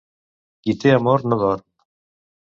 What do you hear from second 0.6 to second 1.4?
Qui té amor no